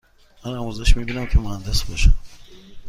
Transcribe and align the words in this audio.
من 0.45 0.55
آموزش 0.55 0.97
می 0.97 1.03
بینم 1.03 1.25
که 1.25 1.39
مهندس 1.39 1.83
باشم. 1.83 2.13